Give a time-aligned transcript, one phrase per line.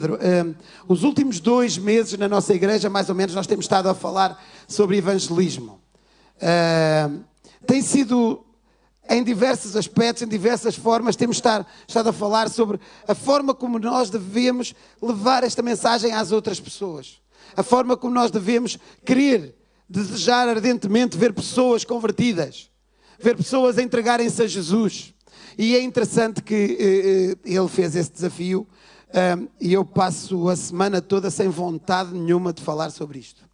[0.00, 0.54] Um,
[0.86, 4.40] os últimos dois meses na nossa igreja, mais ou menos, nós temos estado a falar
[4.68, 5.80] sobre evangelismo.
[6.36, 7.24] Uh,
[7.66, 8.44] tem sido
[9.10, 14.08] em diversos aspectos, em diversas formas, temos estado, a falar sobre a forma como nós
[14.08, 14.72] devemos
[15.02, 17.20] levar esta mensagem às outras pessoas.
[17.56, 19.56] A forma como nós devemos querer,
[19.88, 22.70] desejar ardentemente ver pessoas convertidas,
[23.18, 25.12] ver pessoas entregarem-se a Jesus.
[25.58, 28.64] E é interessante que uh, ele fez esse desafio
[29.60, 33.48] e eu passo a semana toda sem vontade nenhuma de falar sobre isto.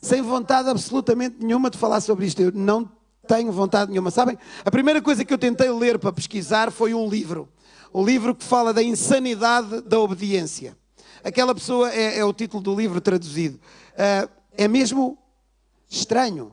[0.00, 2.42] Sem vontade absolutamente nenhuma de falar sobre isto.
[2.42, 2.90] Eu não
[3.26, 4.10] tenho vontade nenhuma.
[4.10, 4.36] Sabem?
[4.62, 7.48] A primeira coisa que eu tentei ler para pesquisar foi um livro.
[7.92, 10.76] Um livro que fala da insanidade da obediência.
[11.22, 13.58] Aquela pessoa é, é o título do livro traduzido.
[13.92, 15.16] Uh, é mesmo
[15.88, 16.52] estranho.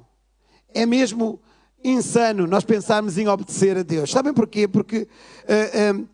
[0.73, 1.41] É mesmo
[1.84, 4.12] insano nós pensarmos em obedecer a Deus.
[4.12, 4.68] Sabem porquê?
[4.68, 5.10] Porque
[5.44, 6.08] uh,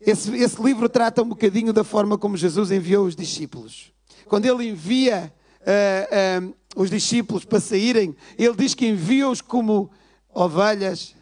[0.00, 3.92] esse, esse, livro trata um bocadinho da forma como Jesus enviou os discípulos.
[4.26, 9.90] Quando ele envia uh, uh, os discípulos para saírem, ele diz que envia-os como
[10.32, 11.14] ovelhas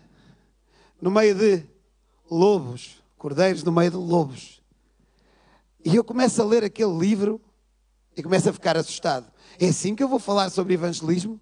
[1.00, 1.62] no meio de
[2.30, 4.62] lobos, cordeiros no meio de lobos.
[5.84, 7.40] E eu começo a ler aquele livro
[8.16, 9.26] e começo a ficar assustado.
[9.58, 11.40] É assim que eu vou falar sobre evangelismo?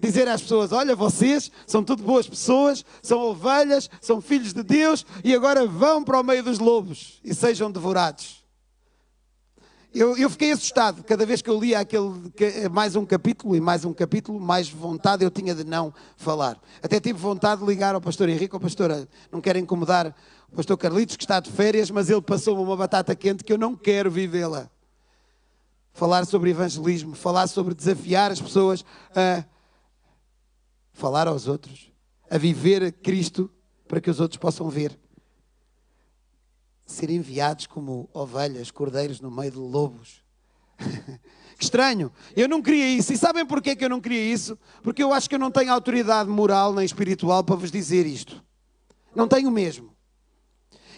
[0.00, 5.04] Dizer às pessoas: olha, vocês são tudo boas pessoas, são ovelhas, são filhos de Deus
[5.24, 8.38] e agora vão para o meio dos lobos e sejam devorados.
[9.94, 12.10] Eu, eu fiquei assustado cada vez que eu lia aquele,
[12.70, 16.60] mais um capítulo e mais um capítulo, mais vontade eu tinha de não falar.
[16.82, 20.14] Até tive vontade de ligar ao pastor Henrique, ao pastor, não quero incomodar
[20.52, 23.58] o pastor Carlitos, que está de férias, mas ele passou-me uma batata quente que eu
[23.58, 24.70] não quero vivê-la.
[25.94, 28.84] Falar sobre evangelismo, falar sobre desafiar as pessoas
[29.16, 29.42] a
[30.98, 31.92] falar aos outros,
[32.28, 33.48] a viver a Cristo
[33.86, 34.98] para que os outros possam ver.
[36.84, 40.22] Ser enviados como ovelhas, cordeiros no meio de lobos.
[41.56, 42.10] que estranho.
[42.36, 43.12] Eu não queria isso.
[43.12, 44.58] E sabem porquê que eu não queria isso?
[44.82, 48.42] Porque eu acho que eu não tenho autoridade moral nem espiritual para vos dizer isto.
[49.14, 49.94] Não tenho mesmo.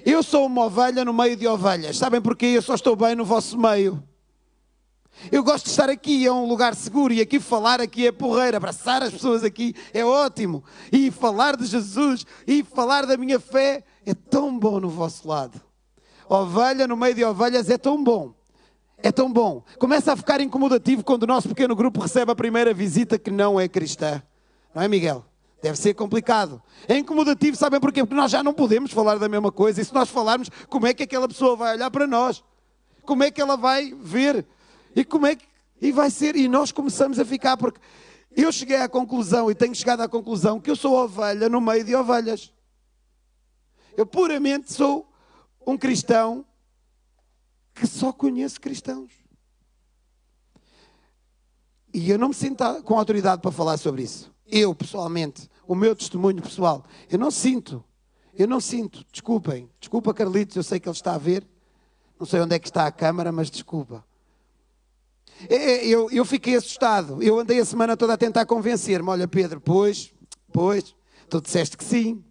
[0.05, 1.99] Eu sou uma ovelha no meio de ovelhas.
[1.99, 2.47] Sabem porquê?
[2.47, 4.03] Eu só estou bem no vosso meio.
[5.31, 8.56] Eu gosto de estar aqui, é um lugar seguro e aqui falar aqui é porreira,
[8.56, 10.64] abraçar as pessoas aqui é ótimo.
[10.91, 15.60] E falar de Jesus e falar da minha fé é tão bom no vosso lado.
[16.28, 18.32] Ovelha no meio de ovelhas é tão bom.
[19.03, 19.62] É tão bom.
[19.78, 23.58] Começa a ficar incomodativo quando o nosso pequeno grupo recebe a primeira visita que não
[23.58, 24.22] é cristã.
[24.75, 25.25] Não é, Miguel?
[25.62, 26.62] Deve ser complicado.
[26.88, 28.00] É incomodativo, sabem porquê?
[28.00, 29.81] Porque nós já não podemos falar da mesma coisa.
[29.81, 32.42] E se nós falarmos, como é que aquela pessoa vai olhar para nós?
[33.04, 34.47] Como é que ela vai ver?
[34.95, 35.47] E como é que.
[35.81, 36.37] E vai ser.
[36.37, 37.81] E nós começamos a ficar, porque
[38.37, 41.84] eu cheguei à conclusão, e tenho chegado à conclusão, que eu sou ovelha no meio
[41.84, 42.53] de ovelhas.
[43.97, 45.11] Eu puramente sou
[45.67, 46.45] um cristão
[47.75, 49.12] que só conheço cristãos.
[51.93, 54.33] E eu não me sinto com autoridade para falar sobre isso.
[54.47, 57.84] Eu, pessoalmente, o meu testemunho pessoal, eu não sinto.
[58.34, 59.05] Eu não sinto.
[59.11, 59.69] Desculpem.
[59.81, 61.47] Desculpa, Carlitos, eu sei que ele está a ver.
[62.19, 64.05] Não sei onde é que está a câmara, mas desculpa.
[65.49, 67.23] É, é, eu, eu fiquei assustado.
[67.23, 69.09] Eu andei a semana toda a tentar convencer-me.
[69.09, 70.12] Olha, Pedro, pois,
[70.53, 70.95] pois,
[71.28, 72.23] tu disseste que sim.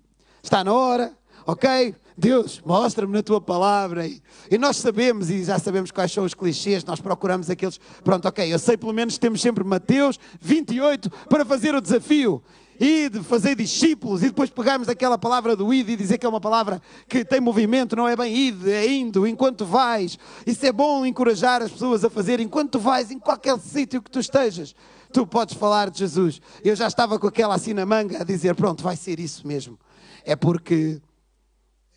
[0.44, 1.14] Está na hora,
[1.46, 1.96] ok?
[2.18, 4.06] Deus, mostra-me na tua palavra.
[4.06, 4.22] E,
[4.52, 7.80] e, nós sabemos, e já sabemos quais são os clichês, nós procuramos aqueles.
[8.03, 12.44] Pronto, ok, eu sei pelo menos temos sempre Mateus 28 para fazer o desafio
[12.79, 16.29] e de fazer discípulos, e depois pegarmos aquela palavra do id e dizer que é
[16.29, 20.17] uma palavra que tem movimento, não é bem id, é indo, enquanto vais.
[20.47, 24.19] Isso é bom encorajar as pessoas a fazer enquanto vais, em qualquer sítio que tu
[24.19, 24.73] estejas.
[25.12, 26.39] Tu podes falar de Jesus.
[26.63, 29.78] Eu já estava com aquela assim na manga a dizer: pronto, vai ser isso mesmo.
[30.23, 31.01] É porque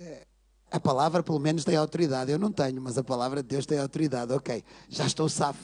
[0.00, 0.26] eh,
[0.70, 2.32] a palavra, pelo menos, tem autoridade.
[2.32, 4.32] Eu não tenho, mas a palavra de Deus tem autoridade.
[4.32, 5.62] Ok, já estou safo.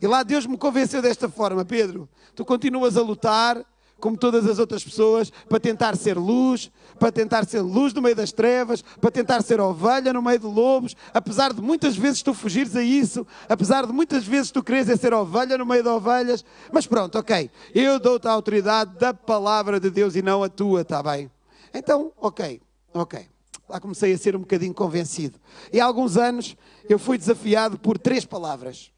[0.00, 3.64] E lá Deus me convenceu desta forma: Pedro, tu continuas a lutar
[4.04, 8.14] como todas as outras pessoas, para tentar ser luz, para tentar ser luz no meio
[8.14, 12.34] das trevas, para tentar ser ovelha no meio de lobos, apesar de muitas vezes tu
[12.34, 15.88] fugires a isso, apesar de muitas vezes tu queres é ser ovelha no meio de
[15.88, 20.50] ovelhas, mas pronto, ok, eu dou-te a autoridade da palavra de Deus e não a
[20.50, 21.30] tua, está bem?
[21.72, 22.60] Então, ok,
[22.92, 23.26] ok.
[23.66, 25.40] Lá comecei a ser um bocadinho convencido.
[25.72, 26.58] E há alguns anos
[26.90, 28.92] eu fui desafiado por três palavras.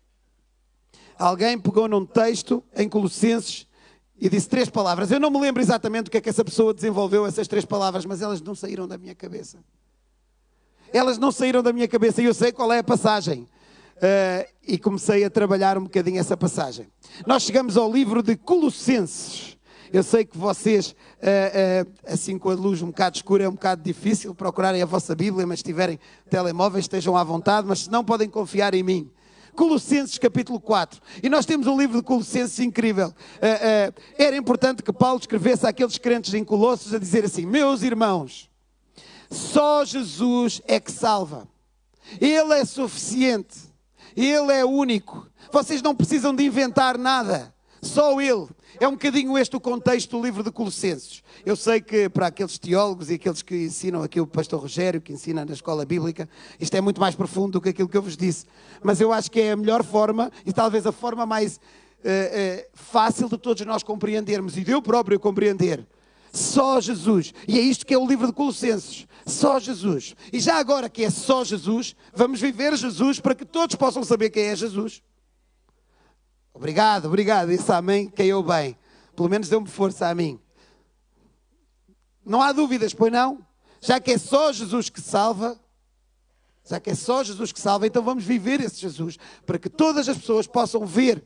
[1.17, 3.66] Alguém pegou num texto em Colossenses
[4.21, 5.11] e disse três palavras.
[5.11, 8.05] Eu não me lembro exatamente o que é que essa pessoa desenvolveu, essas três palavras,
[8.05, 9.59] mas elas não saíram da minha cabeça.
[10.93, 13.47] Elas não saíram da minha cabeça e eu sei qual é a passagem.
[13.97, 16.87] Uh, e comecei a trabalhar um bocadinho essa passagem.
[17.27, 19.57] Nós chegamos ao livro de Colossenses
[19.91, 23.53] Eu sei que vocês, uh, uh, assim com a luz um bocado escura, é um
[23.53, 25.99] bocado difícil procurarem a vossa Bíblia, mas se tiverem
[26.29, 29.11] telemóveis, estejam à vontade, mas se não podem confiar em mim.
[29.57, 31.01] Colossenses capítulo 4.
[31.23, 33.09] E nós temos um livro de Colossenses incrível.
[33.09, 38.49] Uh, era importante que Paulo escrevesse àqueles crentes em Colossos a dizer assim: Meus irmãos,
[39.31, 41.49] só Jesus é que salva.
[42.21, 43.59] Ele é suficiente.
[44.17, 45.27] Ele é único.
[45.51, 47.53] Vocês não precisam de inventar nada.
[47.83, 48.47] Só Ele.
[48.79, 51.23] É um bocadinho este o contexto do livro de Colossenses.
[51.47, 55.15] Eu sei que para aqueles teólogos e aqueles que ensinam aqui o pastor Rogério, que
[55.15, 56.29] ensina na escola bíblica,
[56.61, 58.45] isto é muito mais profundo do que aquilo que eu vos disse.
[58.83, 62.67] Mas eu acho que é a melhor forma e talvez a forma mais uh, uh,
[62.75, 65.87] fácil de todos nós compreendermos e de eu próprio compreender.
[66.31, 67.33] Só Jesus.
[67.49, 69.07] E é isto que é o livro de Colossenses.
[69.25, 70.15] Só Jesus.
[70.31, 74.29] E já agora que é só Jesus, vamos viver Jesus para que todos possam saber
[74.29, 75.03] quem é Jesus.
[76.57, 77.51] Obrigado, obrigado.
[77.53, 78.79] Esse amém caiu bem.
[79.15, 80.41] Pelo menos deu-me força a mim.
[82.25, 83.47] Não há dúvidas, pois não?
[83.79, 85.61] Já que é só Jesus que salva,
[86.65, 90.09] já que é só Jesus que salva, então vamos viver esse Jesus, para que todas
[90.09, 91.23] as pessoas possam ver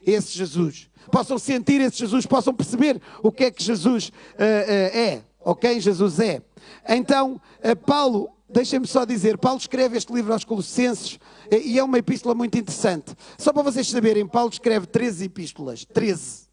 [0.00, 4.96] esse Jesus, possam sentir esse Jesus, possam perceber o que é que Jesus uh, uh,
[4.96, 6.40] é, ou quem Jesus é.
[6.88, 11.18] Então, uh, Paulo Deixem-me só dizer, Paulo escreve este livro aos Colossenses
[11.50, 13.14] e é uma epístola muito interessante.
[13.38, 15.84] Só para vocês saberem, Paulo escreve 13 epístolas.
[15.84, 16.44] 13.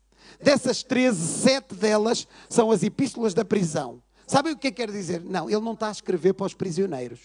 [0.41, 4.01] Dessas 13, sete delas são as epístolas da prisão.
[4.25, 5.21] Sabem o que é que quer dizer?
[5.21, 7.19] Não, ele não está a escrever para os prisioneiros.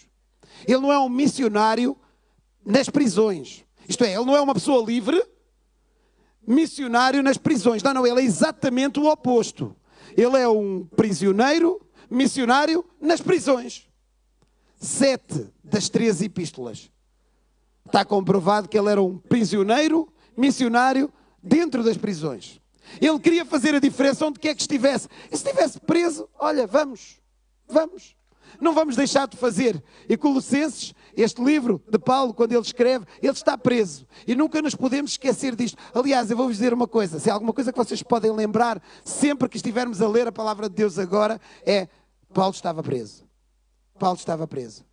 [0.67, 1.95] Ele não é um missionário
[2.65, 3.63] nas prisões.
[3.87, 5.23] Isto é, ele não é uma pessoa livre,
[6.45, 7.81] missionário nas prisões.
[7.81, 9.73] Não, não, ele é exatamente o oposto.
[10.15, 13.87] Ele é um prisioneiro, missionário nas prisões
[14.77, 16.91] sete das três epístolas.
[17.85, 22.59] Está comprovado que ele era um prisioneiro, missionário, dentro das prisões.
[23.01, 25.07] Ele queria fazer a diferença onde quer que estivesse.
[25.31, 27.21] E se estivesse preso, olha, vamos,
[27.67, 28.15] vamos.
[28.59, 29.83] Não vamos deixar de fazer.
[30.07, 34.07] E Colossenses, este livro de Paulo, quando ele escreve, ele está preso.
[34.25, 35.77] E nunca nos podemos esquecer disto.
[35.93, 39.49] Aliás, eu vou-vos dizer uma coisa: se há alguma coisa que vocês podem lembrar, sempre
[39.49, 41.87] que estivermos a ler a palavra de Deus agora, é
[42.33, 43.26] Paulo estava preso.
[43.97, 44.85] Paulo estava preso.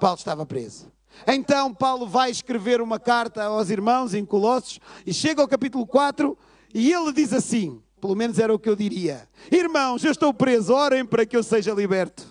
[0.00, 0.90] Paulo estava preso.
[1.26, 6.36] Então Paulo vai escrever uma carta aos irmãos em Colossos e chega ao capítulo 4
[6.72, 10.72] e ele diz assim: pelo menos era o que eu diria: Irmãos, eu estou preso,
[10.72, 12.26] orem para que eu seja liberto.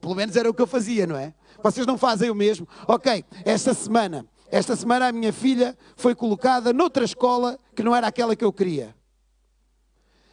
[0.00, 1.34] Pelo menos era o que eu fazia, não é?
[1.62, 2.68] Vocês não fazem o mesmo?
[2.86, 8.06] Ok, esta semana, esta semana a minha filha foi colocada noutra escola que não era
[8.06, 8.94] aquela que eu queria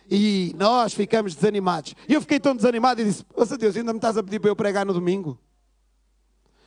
[0.10, 1.96] e nós ficamos desanimados.
[2.08, 4.50] E eu fiquei tão desanimado e disse: Nossa Deus, ainda me estás a pedir para
[4.50, 5.38] eu pregar no domingo?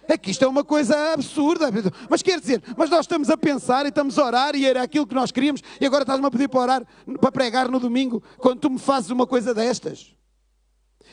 [0.08, 1.70] É que isto é uma coisa absurda.
[2.08, 5.06] Mas quer dizer, mas nós estamos a pensar e estamos a orar e era aquilo
[5.06, 6.87] que nós queríamos e agora estás-me a pedir para orar,
[7.20, 10.14] para pregar no domingo, quando tu me fazes uma coisa destas.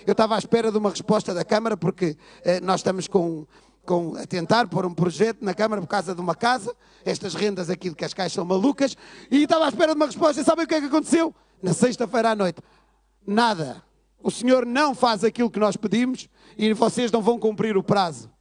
[0.06, 3.46] Eu estava à espera de uma resposta da Câmara porque eh, nós estamos com,
[3.88, 6.76] com, a tentar pôr um projeto na Câmara por causa de uma casa.
[7.04, 8.96] Estas rendas aqui de Cascais são malucas.
[9.32, 10.40] E estava à espera de uma resposta.
[10.40, 11.34] E sabem o que é que aconteceu?
[11.62, 12.62] na sexta-feira à noite.
[13.26, 13.84] Nada.
[14.22, 18.32] O Senhor não faz aquilo que nós pedimos e vocês não vão cumprir o prazo.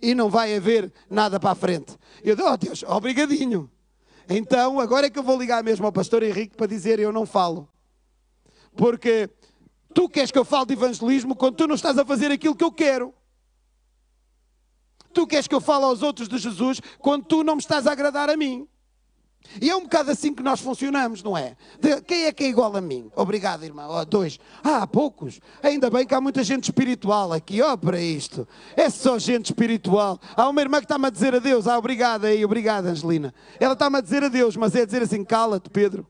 [0.00, 1.96] E não vai haver nada para a frente.
[2.24, 3.70] Eu digo, oh Deus, obrigadinho.
[4.28, 7.26] Então, agora é que eu vou ligar mesmo ao pastor Henrique para dizer eu não
[7.26, 7.68] falo.
[8.74, 9.28] Porque
[9.94, 12.64] tu queres que eu fale de evangelismo quando tu não estás a fazer aquilo que
[12.64, 13.14] eu quero.
[15.12, 17.92] Tu queres que eu fale aos outros de Jesus quando tu não me estás a
[17.92, 18.66] agradar a mim.
[19.60, 21.56] E é um bocado assim que nós funcionamos, não é?
[21.78, 23.10] De, quem é que é igual a mim?
[23.14, 23.90] Obrigado, irmão.
[23.90, 24.38] Oh, dois.
[24.62, 25.40] Ah, poucos.
[25.62, 27.60] Ainda bem que há muita gente espiritual aqui.
[27.60, 28.46] Ó, oh, para isto.
[28.76, 30.18] É só gente espiritual.
[30.36, 31.66] Há uma irmã que está-me a dizer adeus.
[31.66, 33.34] Ah, obrigada aí, obrigada, Angelina.
[33.60, 36.06] Ela está-me a dizer adeus, mas é dizer assim: cala-te, Pedro.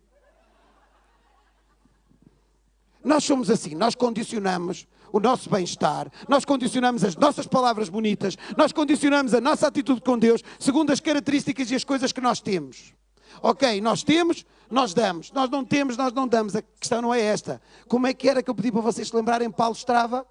[3.04, 8.72] Nós somos assim, nós condicionamos o nosso bem-estar, nós condicionamos as nossas palavras bonitas, nós
[8.72, 12.94] condicionamos a nossa atitude com Deus segundo as características e as coisas que nós temos.
[13.42, 15.30] Ok, nós temos, nós damos.
[15.32, 16.56] Nós não temos, nós não damos.
[16.56, 17.60] A questão não é esta.
[17.88, 19.50] Como é que era que eu pedi para vocês se lembrarem?
[19.50, 20.26] Paulo estava?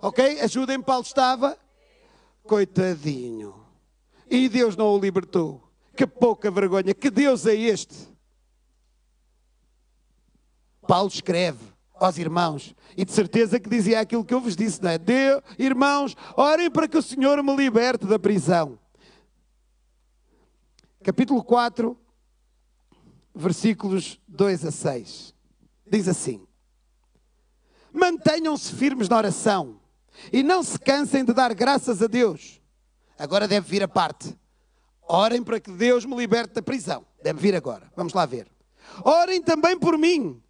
[0.00, 0.40] Ok?
[0.40, 1.56] Ajudem, Paulo estava?
[2.42, 3.54] Coitadinho.
[4.28, 5.62] E Deus não o libertou.
[5.96, 6.92] Que pouca vergonha.
[6.92, 7.94] Que Deus é este?
[10.86, 11.71] Paulo escreve
[12.04, 12.74] aos irmãos.
[12.96, 14.98] E de certeza que dizia aquilo que eu vos disse, não é?
[14.98, 18.78] Deus, irmãos, orem para que o Senhor me liberte da prisão
[21.02, 21.98] capítulo 4,
[23.34, 25.34] versículos 2 a 6.
[25.86, 26.46] Diz assim:
[27.92, 29.80] Mantenham-se firmes na oração
[30.32, 32.60] e não se cansem de dar graças a Deus.
[33.18, 34.38] Agora deve vir a parte.
[35.02, 37.04] Orem para que Deus me liberte da prisão.
[37.22, 37.90] Deve vir agora.
[37.94, 38.50] Vamos lá ver.
[39.04, 40.41] Orem também por mim,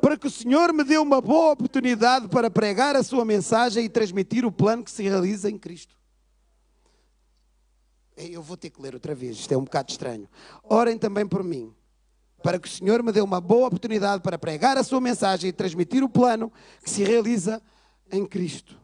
[0.00, 3.88] para que o Senhor me dê uma boa oportunidade para pregar a sua mensagem e
[3.88, 5.96] transmitir o plano que se realiza em Cristo.
[8.16, 10.28] Eu vou ter que ler outra vez, isto é um bocado estranho.
[10.62, 11.72] Orem também por mim,
[12.42, 15.52] para que o Senhor me dê uma boa oportunidade para pregar a sua mensagem e
[15.52, 16.52] transmitir o plano
[16.82, 17.62] que se realiza
[18.10, 18.76] em Cristo.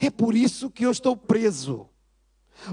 [0.00, 1.88] É por isso que eu estou preso.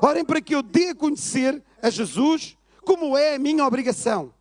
[0.02, 4.34] Orem para que eu dê a conhecer a Jesus como é a minha obrigação.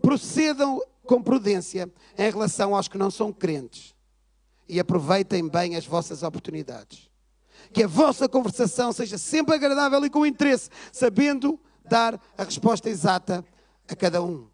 [0.00, 3.94] Procedam com prudência em relação aos que não são crentes
[4.68, 7.10] e aproveitem bem as vossas oportunidades
[7.72, 13.44] que a vossa conversação seja sempre agradável e com interesse, sabendo dar a resposta exata
[13.88, 14.48] a cada um.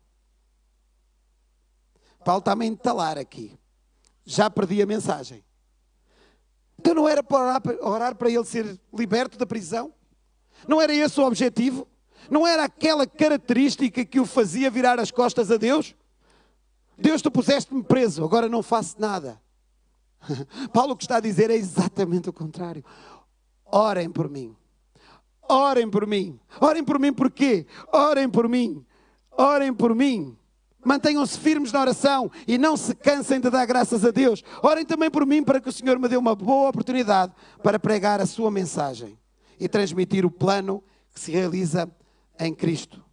[2.24, 3.56] Paulo está a entalar aqui.
[4.24, 5.44] Já perdi a mensagem.
[6.78, 9.94] Então não era para orar para ele ser liberto da prisão?
[10.66, 11.86] Não era esse o objetivo?
[12.28, 15.94] Não era aquela característica que o fazia virar as costas a Deus?
[16.98, 19.40] Deus, tu puseste-me preso, agora não faço nada.
[20.72, 22.84] Paulo o que está a dizer é exatamente o contrário.
[23.64, 24.56] Orem por mim.
[25.48, 26.38] Orem por mim.
[26.60, 27.66] Orem por mim por quê?
[27.92, 28.84] Orem por mim.
[29.30, 30.36] Orem por mim.
[30.84, 34.42] Mantenham-se firmes na oração e não se cansem de dar graças a Deus.
[34.62, 38.20] Orem também por mim para que o Senhor me dê uma boa oportunidade para pregar
[38.20, 39.18] a sua mensagem
[39.58, 41.90] e transmitir o plano que se realiza
[42.38, 43.05] em Cristo.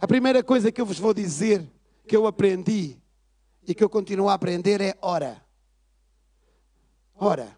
[0.00, 1.66] A primeira coisa que eu vos vou dizer,
[2.06, 2.96] que eu aprendi
[3.66, 5.42] e que eu continuo a aprender é ora.
[7.14, 7.56] Ora.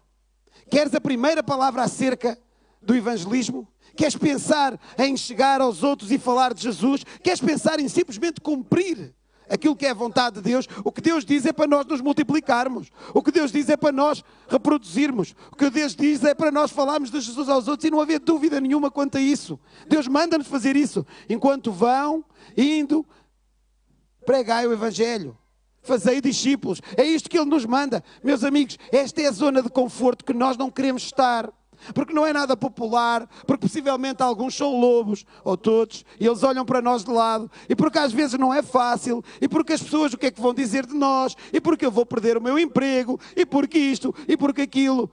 [0.69, 2.37] Queres a primeira palavra acerca
[2.81, 3.67] do evangelismo?
[3.95, 7.03] Queres pensar em chegar aos outros e falar de Jesus?
[7.23, 9.13] Queres pensar em simplesmente cumprir
[9.51, 10.67] aquilo que é vontade de Deus?
[10.83, 12.89] O que Deus diz é para nós nos multiplicarmos.
[13.13, 15.35] O que Deus diz é para nós reproduzirmos.
[15.51, 18.19] O que Deus diz é para nós falarmos de Jesus aos outros e não haver
[18.19, 19.59] dúvida nenhuma quanto a isso.
[19.87, 21.05] Deus manda-nos fazer isso.
[21.29, 22.23] Enquanto vão,
[22.55, 23.05] indo,
[24.25, 25.37] pregai o Evangelho.
[25.81, 26.81] Fazei discípulos.
[26.95, 28.03] É isto que Ele nos manda.
[28.23, 31.51] Meus amigos, esta é a zona de conforto que nós não queremos estar.
[31.93, 36.65] Porque não é nada popular, porque possivelmente alguns são lobos, ou todos, e eles olham
[36.65, 40.13] para nós de lado, e porque às vezes não é fácil, e porque as pessoas
[40.13, 42.57] o que é que vão dizer de nós, e porque eu vou perder o meu
[42.57, 45.11] emprego, e porque isto, e porque aquilo.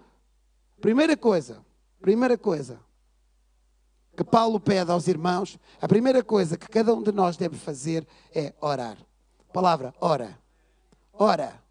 [0.80, 1.64] Primeira coisa,
[2.00, 2.80] primeira coisa
[4.16, 8.04] que Paulo pede aos irmãos, a primeira coisa que cada um de nós deve fazer
[8.34, 8.96] é orar.
[9.52, 10.36] Palavra, ora.
[11.12, 11.62] Ora.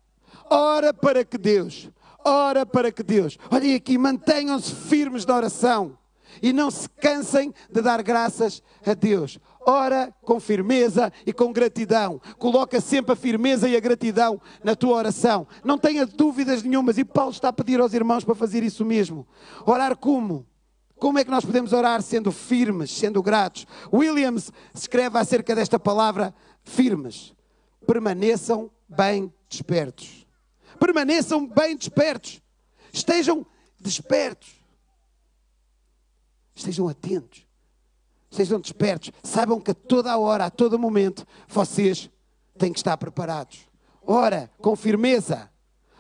[0.50, 1.90] Ora para que Deus,
[2.28, 3.38] ora para que Deus.
[3.52, 5.98] Olhem aqui, mantenham-se firmes na oração
[6.42, 9.40] e não se cansem de dar graças a Deus.
[9.66, 12.22] Ora com firmeza e com gratidão.
[12.38, 15.48] Coloca sempre a firmeza e a gratidão na tua oração.
[15.64, 16.98] Não tenha dúvidas nenhumas.
[16.98, 19.28] E Paulo está a pedir aos irmãos para fazer isso mesmo.
[19.66, 20.46] Orar como?
[20.98, 23.68] Como é que nós podemos orar sendo firmes, sendo gratos?
[23.94, 27.34] Williams escreve acerca desta palavra firmes.
[27.86, 30.17] Permaneçam bem despertos.
[30.80, 32.42] Permaneçam bem despertos.
[32.92, 33.46] Estejam
[33.80, 34.50] despertos.
[36.56, 37.46] Estejam atentos.
[38.30, 39.12] Estejam despertos.
[39.24, 42.10] Saibam que a toda a hora, a todo momento, vocês
[42.58, 43.68] têm que estar preparados.
[44.06, 45.50] Ora, com firmeza.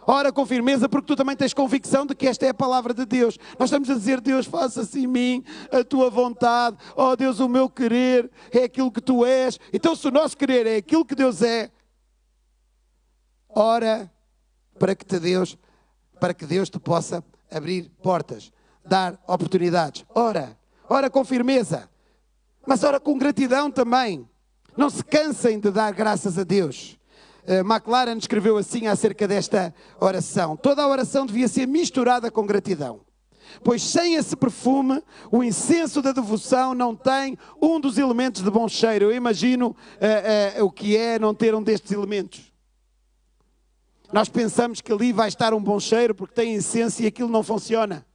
[0.10, 3.06] Ora com firmeza, porque tu também tens convicção de que esta é a palavra de
[3.06, 3.38] Deus.
[3.60, 6.78] Nós estamos a dizer, Deus, faça-se em mim a tua vontade.
[6.96, 9.60] Oh Deus, o meu querer é aquilo que tu és.
[9.74, 11.70] Então, se o nosso querer é aquilo que Deus é,
[13.50, 14.10] ora
[14.80, 15.58] para que te Deus,
[16.20, 18.52] para que Deus te possa abrir portas,
[18.86, 20.06] dar oportunidades.
[20.14, 20.58] Ora,
[20.90, 21.90] ora com firmeza,
[22.66, 24.28] mas ora com gratidão também.
[24.76, 26.98] Não se cansem de dar graças a Deus.
[27.48, 33.02] Uh, McLaren escreveu assim acerca desta oração: toda a oração devia ser misturada com gratidão.
[33.64, 38.68] Pois sem esse perfume, o incenso da devoção não tem um dos elementos de bom
[38.68, 39.06] cheiro.
[39.06, 42.47] Eu imagino uh, uh, o que é não ter um destes elementos.
[44.12, 47.44] Nós pensamos que ali vai estar um bom cheiro porque tem essência e aquilo não
[47.44, 48.06] funciona.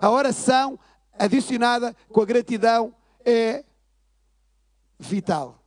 [0.00, 0.78] A oração
[1.18, 3.64] adicionada com a gratidão é
[4.98, 5.58] vital.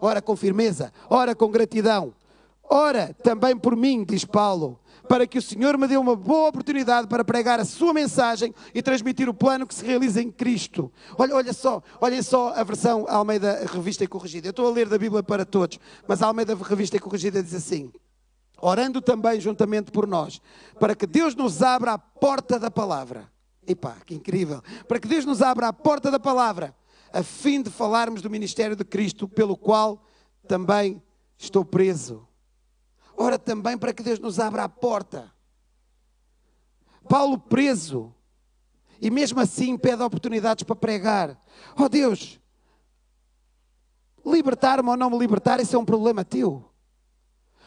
[0.00, 2.14] Ora com firmeza, ora com gratidão.
[2.62, 7.06] Ora também por mim, diz Paulo para que o Senhor me dê uma boa oportunidade
[7.06, 10.90] para pregar a sua mensagem e transmitir o plano que se realiza em Cristo.
[11.18, 14.48] Olha, olha só, olhem só a versão Almeida Revista e Corrigida.
[14.48, 17.54] Eu estou a ler da Bíblia para todos, mas a Almeida Revista e Corrigida diz
[17.54, 17.92] assim:
[18.60, 20.40] orando também juntamente por nós,
[20.80, 23.30] para que Deus nos abra a porta da palavra.
[23.66, 24.62] Epá, que incrível!
[24.86, 26.74] Para que Deus nos abra a porta da palavra,
[27.12, 30.04] a fim de falarmos do ministério de Cristo, pelo qual
[30.46, 31.02] também
[31.38, 32.26] estou preso
[33.16, 35.32] ora também para que Deus nos abra a porta.
[37.08, 38.14] Paulo preso,
[39.00, 41.38] e mesmo assim pede oportunidades para pregar.
[41.76, 42.40] Oh Deus,
[44.24, 46.64] Libertar-me ou não me libertar, isso é um problema teu.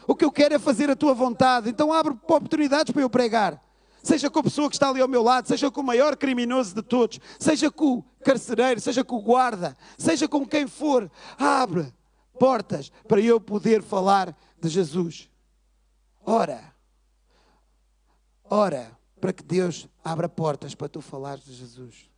[0.07, 1.69] O que eu quero é fazer a tua vontade.
[1.69, 3.61] Então abre oportunidades para eu pregar.
[4.01, 6.73] Seja com a pessoa que está ali ao meu lado, seja com o maior criminoso
[6.73, 11.11] de todos, seja com o carcereiro, seja com o guarda, seja com quem for.
[11.37, 11.93] Abre
[12.39, 15.29] portas para eu poder falar de Jesus.
[16.29, 16.59] Ora,
[18.49, 18.91] ora,
[19.21, 22.09] para que Deus abra portas para tu falares de Jesus.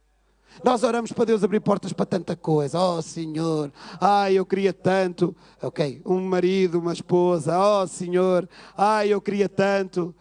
[0.63, 2.79] Nós oramos para Deus abrir portas para tanta coisa.
[2.79, 5.35] Oh Senhor, ai eu queria tanto.
[5.61, 7.55] Ok, um marido, uma esposa.
[7.59, 10.15] Oh Senhor, ai eu queria tanto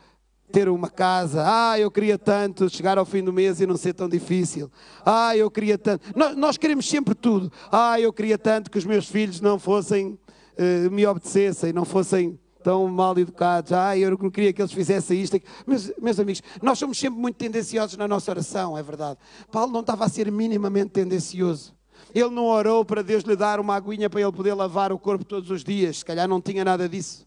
[0.53, 1.43] ter uma casa.
[1.47, 4.71] Ah, eu queria tanto chegar ao fim do mês e não ser tão difícil.
[5.03, 6.05] Ah, eu queria tanto.
[6.15, 7.51] Nós, nós queremos sempre tudo.
[7.73, 10.19] Ah, eu queria tanto que os meus filhos não fossem,
[10.59, 13.73] uh, me obedecessem, não fossem tão mal educados.
[13.73, 15.41] Ah, eu não queria que eles fizessem isto.
[15.67, 19.19] Meus, meus amigos, nós somos sempre muito tendenciosos na nossa oração, é verdade.
[19.51, 21.77] Paulo não estava a ser minimamente tendencioso.
[22.15, 25.25] Ele não orou para Deus lhe dar uma aguinha para ele poder lavar o corpo
[25.25, 25.99] todos os dias.
[25.99, 27.27] Se calhar não tinha nada disso.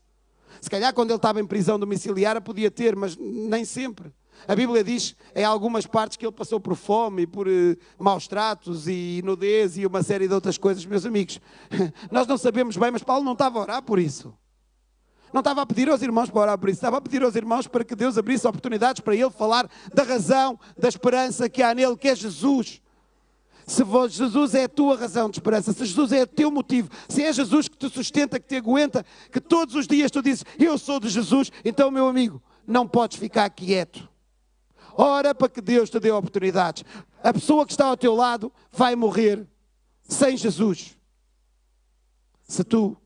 [0.59, 4.11] Se calhar quando ele estava em prisão domiciliar podia ter, mas nem sempre.
[4.47, 8.87] A Bíblia diz em algumas partes que ele passou por fome, por uh, maus tratos
[8.87, 11.39] e nudez e uma série de outras coisas, meus amigos.
[12.11, 14.33] Nós não sabemos bem, mas Paulo não estava a orar por isso.
[15.33, 17.67] Não estava a pedir aos irmãos para orar por isso, estava a pedir aos irmãos
[17.67, 21.95] para que Deus abrisse oportunidades para ele falar da razão, da esperança que há nele,
[21.95, 22.81] que é Jesus.
[23.65, 27.23] Se Jesus é a tua razão de esperança, se Jesus é o teu motivo, se
[27.23, 30.77] é Jesus que te sustenta, que te aguenta, que todos os dias tu dizes, eu
[30.77, 34.09] sou de Jesus, então, meu amigo, não podes ficar quieto.
[34.93, 36.83] Ora para que Deus te dê oportunidades.
[37.23, 39.47] A pessoa que está ao teu lado vai morrer
[40.03, 40.97] sem Jesus.
[42.43, 42.97] Se tu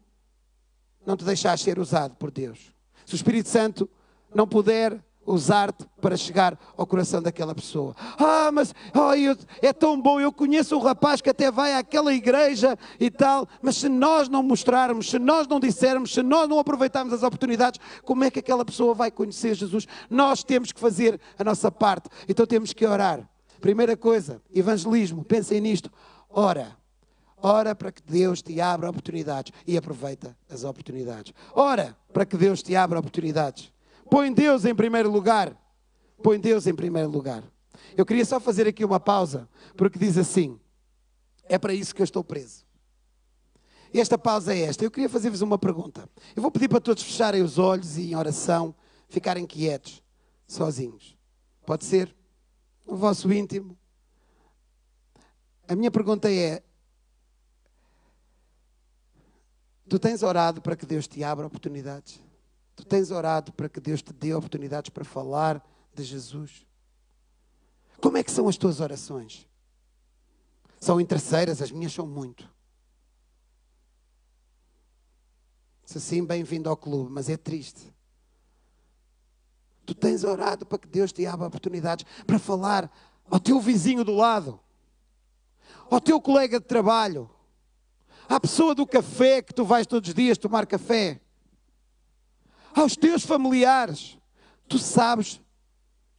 [1.06, 2.74] não te deixares ser usado por Deus.
[3.06, 3.90] Se o Espírito Santo
[4.34, 7.96] não puder usar-te para chegar ao coração daquela pessoa.
[8.18, 12.14] Ah, mas oh, eu, é tão bom, eu conheço um rapaz que até vai àquela
[12.14, 16.60] igreja e tal, mas se nós não mostrarmos, se nós não dissermos, se nós não
[16.60, 19.88] aproveitarmos as oportunidades, como é que aquela pessoa vai conhecer Jesus?
[20.10, 23.28] Nós temos que fazer a nossa parte, então temos que orar.
[23.60, 25.92] Primeira coisa, evangelismo, pensem nisto.
[26.30, 26.78] Ora,
[27.48, 31.32] Ora para que Deus te abra oportunidades e aproveita as oportunidades.
[31.54, 33.72] Ora para que Deus te abra oportunidades.
[34.10, 35.56] Põe Deus em primeiro lugar.
[36.24, 37.44] Põe Deus em primeiro lugar.
[37.96, 40.60] Eu queria só fazer aqui uma pausa, porque diz assim:
[41.44, 42.66] é para isso que eu estou preso.
[43.94, 44.84] E esta pausa é esta.
[44.84, 46.10] Eu queria fazer-vos uma pergunta.
[46.36, 48.74] Eu vou pedir para todos fecharem os olhos e em oração
[49.08, 50.02] ficarem quietos,
[50.48, 51.16] sozinhos.
[51.64, 52.12] Pode ser?
[52.88, 53.78] No vosso íntimo.
[55.68, 56.64] A minha pergunta é:
[59.88, 62.22] Tu tens orado para que Deus te abra oportunidades?
[62.76, 66.66] Tu tens orado para que Deus te dê oportunidades para falar de Jesus?
[68.02, 69.48] Como é que são as tuas orações?
[70.80, 72.50] São interesseiras, as minhas são muito.
[75.86, 77.94] Se assim, bem-vindo ao clube, mas é triste.
[79.86, 82.92] Tu tens orado para que Deus te abra oportunidades para falar
[83.30, 84.60] ao teu vizinho do lado,
[85.90, 87.30] ao teu colega de trabalho,
[88.36, 91.22] à pessoa do café que tu vais todos os dias tomar café,
[92.74, 94.18] aos teus familiares.
[94.68, 95.40] Tu sabes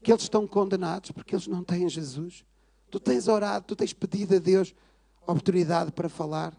[0.02, 2.42] que eles estão condenados porque eles não têm Jesus.
[2.90, 4.74] Tu tens orado, tu tens pedido a Deus
[5.26, 6.56] oportunidade para falar.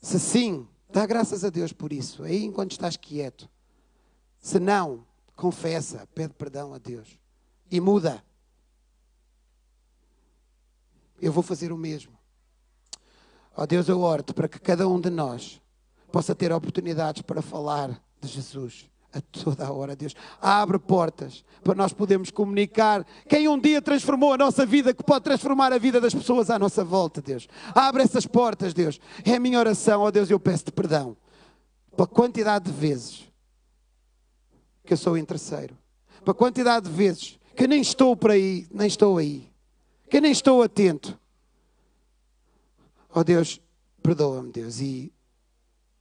[0.00, 3.46] Se sim, dá graças a Deus por isso, aí enquanto estás quieto.
[4.40, 7.18] Se não, confessa, pede perdão a Deus
[7.70, 8.24] e muda.
[11.20, 12.23] Eu vou fazer o mesmo.
[13.56, 15.60] Ó oh Deus, eu oro para que cada um de nós
[16.10, 20.14] possa ter oportunidades para falar de Jesus a toda a hora, Deus.
[20.40, 25.24] Abre portas para nós podermos comunicar quem um dia transformou a nossa vida, que pode
[25.24, 27.48] transformar a vida das pessoas à nossa volta, Deus.
[27.74, 29.00] Abre essas portas, Deus.
[29.24, 31.16] É a minha oração, ó oh Deus, eu peço-te perdão
[31.96, 33.24] pela quantidade de vezes
[34.84, 35.78] que eu sou interesseiro,
[36.24, 39.48] pela quantidade de vezes que nem estou por aí, nem estou aí,
[40.10, 41.18] que nem estou atento
[43.16, 43.60] Oh Deus,
[44.02, 45.12] perdoa-me, Deus, e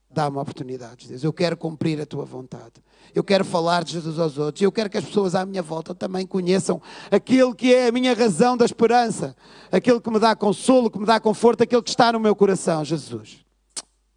[0.09, 1.23] dá-me oportunidades, Deus.
[1.23, 2.73] Eu quero cumprir a tua vontade.
[3.13, 4.63] Eu quero falar de Jesus aos outros.
[4.63, 8.15] Eu quero que as pessoas à minha volta também conheçam aquele que é a minha
[8.15, 9.35] razão da esperança,
[9.71, 12.83] aquele que me dá consolo, que me dá conforto, aquele que está no meu coração,
[12.83, 13.45] Jesus.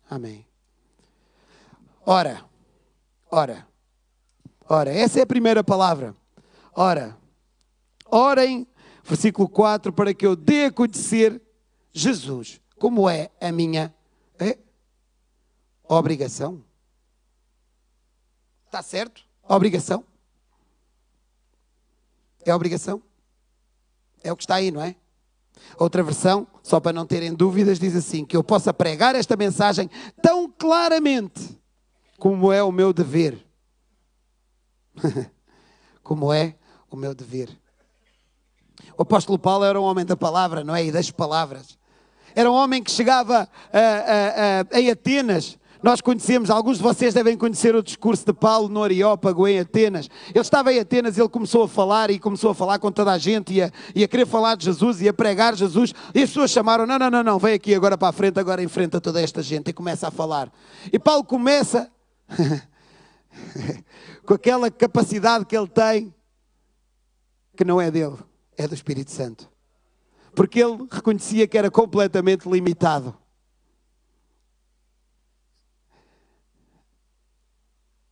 [0.09, 0.47] Amém.
[2.07, 2.43] Ora,
[3.31, 3.67] ora,
[4.67, 6.15] ora, essa é a primeira palavra.
[6.75, 7.15] Ora,
[8.07, 8.67] orem,
[9.05, 11.43] versículo 4, para que eu dê a conhecer
[11.93, 13.95] Jesus como é a minha
[14.39, 14.59] é,
[15.89, 16.63] obrigação.
[18.67, 19.23] Está certo?
[19.49, 20.05] Obrigação.
[22.45, 23.03] É obrigação.
[24.23, 24.97] É o que está aí, não é?
[25.79, 29.91] Outra versão, só para não terem dúvidas, diz assim: que eu possa pregar esta mensagem
[30.23, 31.59] tão claramente
[32.19, 33.45] como é o meu dever.
[36.03, 36.57] como é
[36.91, 37.49] o meu dever.
[38.97, 40.85] O apóstolo Paulo era um homem da palavra, não é?
[40.85, 41.76] E das palavras.
[42.37, 45.59] Era um homem que chegava a, a, a, em Atenas.
[45.83, 50.11] Nós conhecemos, alguns de vocês devem conhecer o discurso de Paulo no Areópago, em Atenas.
[50.29, 53.17] Ele estava em Atenas, ele começou a falar e começou a falar com toda a
[53.17, 55.95] gente e a, e a querer falar de Jesus e a pregar Jesus.
[56.15, 58.63] E as pessoas chamaram: não, não, não, não, vem aqui agora para a frente, agora
[58.63, 59.71] enfrenta toda esta gente.
[59.71, 60.53] E começa a falar.
[60.93, 61.91] E Paulo começa
[64.27, 66.15] com aquela capacidade que ele tem,
[67.57, 68.17] que não é dele,
[68.59, 69.56] é do Espírito Santo.
[70.37, 73.17] Porque ele reconhecia que era completamente limitado.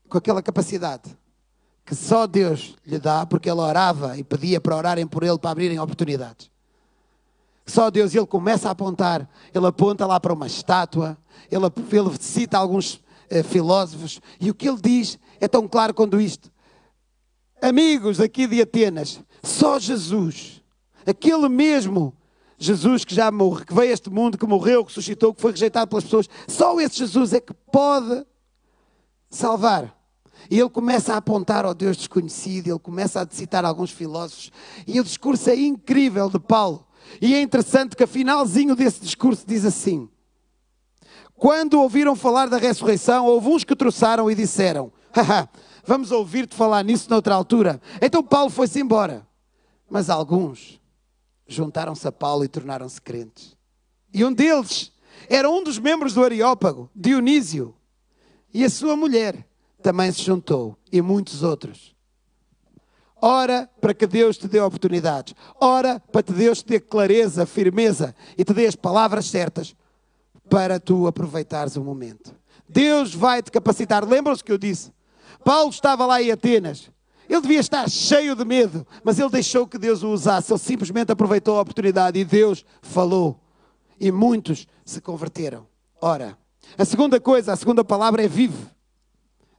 [0.09, 1.17] Com aquela capacidade
[1.85, 5.51] que só Deus lhe dá, porque ele orava e pedia para orarem por ele, para
[5.51, 6.51] abrirem oportunidades.
[7.67, 11.17] Só Deus, ele começa a apontar, ele aponta lá para uma estátua,
[11.51, 16.21] ele, ele cita alguns eh, filósofos, e o que ele diz é tão claro quando
[16.21, 16.51] isto.
[17.61, 20.54] Amigos aqui de Atenas, só Jesus,
[21.07, 22.15] aquele mesmo
[22.59, 25.51] Jesus que já morre, que veio a este mundo, que morreu, que ressuscitou, que foi
[25.51, 28.25] rejeitado pelas pessoas, só esse Jesus é que pode
[29.29, 29.95] salvar.
[30.51, 34.53] E ele começa a apontar ao Deus desconhecido, ele começa a citar alguns filósofos,
[34.87, 36.87] e o discurso é incrível de Paulo.
[37.21, 40.09] E é interessante que a finalzinho desse discurso diz assim:
[41.37, 44.93] Quando ouviram falar da ressurreição, houve uns que trouxeram e disseram:
[45.85, 47.81] Vamos ouvir-te falar nisso noutra altura.
[48.01, 49.27] Então Paulo foi-se embora.
[49.89, 50.81] Mas alguns
[51.47, 53.57] juntaram-se a Paulo e tornaram-se crentes.
[54.13, 54.93] E um deles
[55.29, 57.75] era um dos membros do Areópago, Dionísio.
[58.53, 59.47] E a sua mulher
[59.83, 60.77] também se juntou.
[60.93, 61.95] E muitos outros.
[63.21, 65.35] Ora para que Deus te dê oportunidades.
[65.61, 69.75] Ora para que Deus te dê clareza, firmeza e te dê as palavras certas
[70.49, 72.35] para tu aproveitares o momento.
[72.69, 74.07] Deus vai te capacitar.
[74.07, 74.93] Lembram-se que eu disse?
[75.43, 76.91] Paulo estava lá em Atenas.
[77.29, 80.53] Ele devia estar cheio de medo, mas ele deixou que Deus o usasse.
[80.53, 83.41] Ele simplesmente aproveitou a oportunidade e Deus falou.
[83.99, 85.67] E muitos se converteram.
[86.01, 86.37] Ora,
[86.77, 88.67] a segunda coisa, a segunda palavra é vive.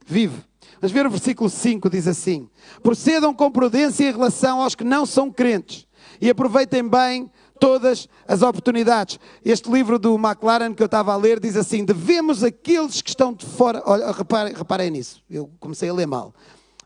[0.06, 0.44] Vive.
[0.80, 2.48] Mas ver o versículo 5 diz assim:
[2.82, 5.86] Procedam com prudência em relação aos que não são crentes
[6.20, 9.18] e aproveitem bem todas as oportunidades.
[9.44, 13.32] Este livro do McLaren que eu estava a ler diz assim: devemos aqueles que estão
[13.32, 13.82] de fora.
[13.86, 16.34] Olha, reparem, reparem nisso, eu comecei a ler mal.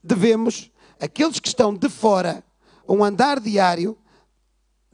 [0.03, 2.45] Devemos aqueles que estão de fora
[2.89, 3.97] um andar diário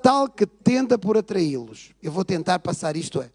[0.02, 1.92] tal que tenda por atraí-los.
[2.02, 3.30] Eu vou tentar passar isto é.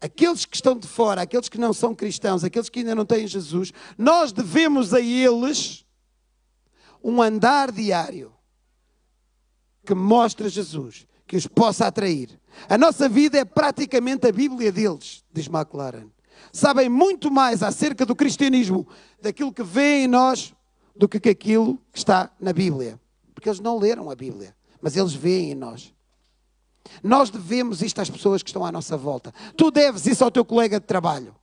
[0.00, 3.26] Aqueles que estão de fora, aqueles que não são cristãos, aqueles que ainda não têm
[3.26, 5.84] Jesus, nós devemos a eles
[7.04, 8.32] um andar diário
[9.84, 12.40] que mostra Jesus, que os possa atrair.
[12.68, 16.08] A nossa vida é praticamente a Bíblia deles, diz McLaren.
[16.52, 18.88] Sabem muito mais acerca do cristianismo,
[19.20, 20.54] daquilo que vê em nós,
[21.00, 23.00] do que aquilo que está na Bíblia.
[23.34, 25.94] Porque eles não leram a Bíblia, mas eles veem em nós.
[27.02, 29.32] Nós devemos isto às pessoas que estão à nossa volta.
[29.56, 31.34] Tu deves isso ao teu colega de trabalho.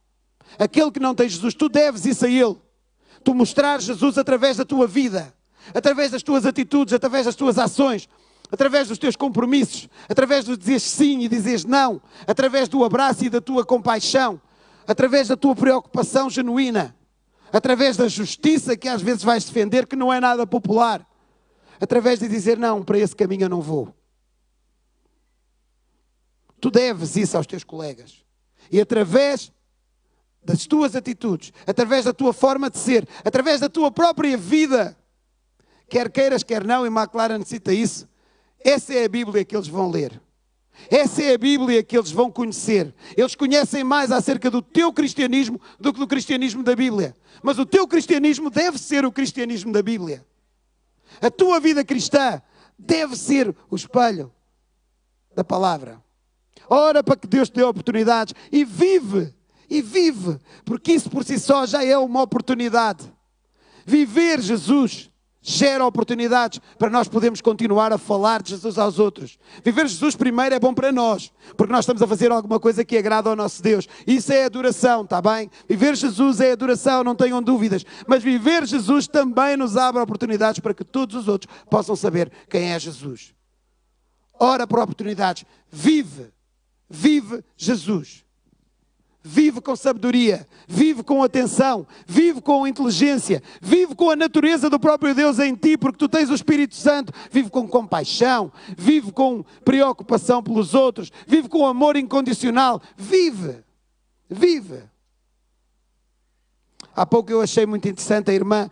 [0.59, 2.55] Aquele que não tem Jesus, tu deves isso a ele.
[3.23, 5.33] Tu mostrar Jesus através da tua vida,
[5.73, 8.07] através das tuas atitudes, através das tuas ações
[8.49, 13.29] através dos teus compromissos, através de dizeres sim e dizeres não, através do abraço e
[13.29, 14.39] da tua compaixão,
[14.87, 16.95] através da tua preocupação genuína,
[17.51, 21.05] através da justiça que às vezes vais defender, que não é nada popular,
[21.79, 23.93] através de dizer não, para esse caminho eu não vou.
[26.59, 28.25] Tu deves isso aos teus colegas.
[28.71, 29.51] E através
[30.43, 34.97] das tuas atitudes, através da tua forma de ser, através da tua própria vida,
[35.89, 38.07] quer queiras, quer não, e McLaren cita isso,
[38.59, 40.21] essa é a Bíblia que eles vão ler.
[40.89, 42.93] Essa é a Bíblia que eles vão conhecer.
[43.15, 47.15] Eles conhecem mais acerca do teu cristianismo do que do cristianismo da Bíblia.
[47.41, 50.25] Mas o teu cristianismo deve ser o cristianismo da Bíblia.
[51.21, 52.41] A tua vida cristã
[52.77, 54.31] deve ser o espelho
[55.35, 56.01] da palavra.
[56.69, 59.33] Ora para que Deus te dê oportunidades e vive,
[59.69, 63.11] e vive, porque isso por si só já é uma oportunidade.
[63.85, 65.09] Viver Jesus
[65.49, 69.39] gera oportunidades para nós podermos continuar a falar de Jesus aos outros.
[69.63, 72.97] Viver Jesus primeiro é bom para nós, porque nós estamos a fazer alguma coisa que
[72.97, 73.87] agrada ao nosso Deus.
[74.05, 75.49] Isso é adoração, está bem?
[75.65, 77.85] Viver Jesus é adoração, não tenham dúvidas.
[78.05, 82.73] Mas viver Jesus também nos abre oportunidades para que todos os outros possam saber quem
[82.73, 83.33] é Jesus.
[84.37, 85.45] Ora por oportunidades.
[85.71, 86.33] Vive,
[86.89, 88.26] vive Jesus.
[89.27, 95.13] Vive com sabedoria, vive com atenção, vive com inteligência, vive com a natureza do próprio
[95.13, 100.41] Deus em ti, porque tu tens o Espírito Santo, vive com compaixão, vive com preocupação
[100.41, 103.57] pelos outros, vive com amor incondicional, vive,
[104.29, 104.83] vive.
[106.95, 108.71] Há pouco eu achei muito interessante a irmã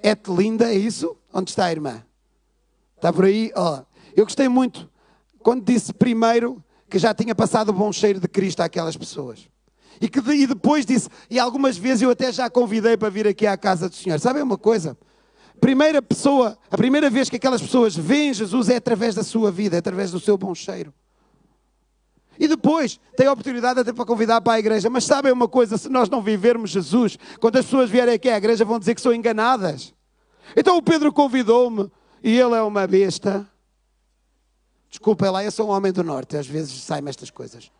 [0.00, 1.16] Etelinda, é isso?
[1.34, 2.02] Onde está a irmã?
[2.94, 3.52] Está por aí?
[3.56, 3.82] Oh,
[4.14, 4.88] eu gostei muito
[5.40, 9.48] quando disse primeiro que já tinha passado o bom cheiro de Cristo àquelas pessoas.
[10.00, 13.46] E, que, e depois disse, e algumas vezes eu até já convidei para vir aqui
[13.46, 14.18] à casa do Senhor.
[14.20, 14.96] Sabem uma coisa?
[15.60, 19.76] Primeira pessoa, a primeira vez que aquelas pessoas veem Jesus é através da sua vida,
[19.76, 20.92] é através do seu bom cheiro.
[22.38, 24.90] E depois tem a oportunidade até para convidar para a igreja.
[24.90, 25.78] Mas sabem uma coisa?
[25.78, 29.00] Se nós não vivermos Jesus, quando as pessoas vierem aqui à igreja vão dizer que
[29.00, 29.94] são enganadas.
[30.54, 31.90] Então o Pedro convidou-me
[32.22, 33.48] e ele é uma besta.
[34.90, 37.70] Desculpa lá, eu sou um homem do norte, às vezes saem estas coisas.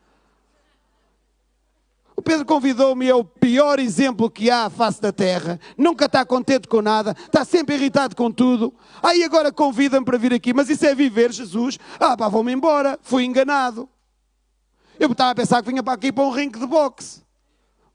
[2.17, 5.61] O Pedro convidou-me é o pior exemplo que há à face da terra.
[5.77, 8.73] Nunca está contente com nada, está sempre irritado com tudo.
[9.03, 11.79] Aí agora convida-me para vir aqui, mas isso é viver Jesus.
[12.01, 13.87] Ah, pá, vou-me embora, fui enganado.
[14.99, 17.23] Eu estava a pensar que vinha para aqui para um ringue de boxe.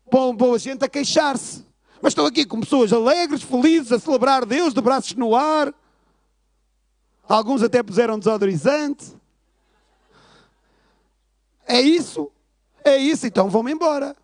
[0.08, 1.66] Para boa gente a queixar-se.
[2.00, 5.74] Mas estou aqui com pessoas alegres, felizes, a celebrar Deus, de braços no ar.
[7.28, 9.16] Alguns até puseram desodorizante.
[11.68, 12.32] É isso?
[12.84, 14.16] É isso, então vão-me embora.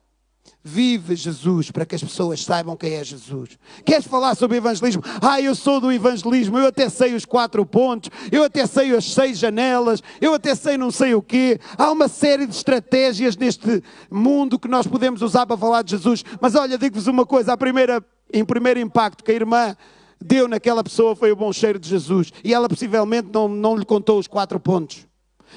[0.63, 3.57] Vive Jesus para que as pessoas saibam quem é Jesus.
[3.85, 5.01] Queres falar sobre evangelismo?
[5.21, 9.05] Ah, eu sou do evangelismo, eu até sei os quatro pontos, eu até sei as
[9.05, 11.59] seis janelas, eu até sei não sei o quê.
[11.77, 16.25] Há uma série de estratégias neste mundo que nós podemos usar para falar de Jesus.
[16.41, 19.75] Mas olha, digo-vos uma coisa: a primeira, em primeiro impacto que a irmã
[20.19, 22.33] deu naquela pessoa foi o bom cheiro de Jesus.
[22.43, 25.07] E ela possivelmente não, não lhe contou os quatro pontos.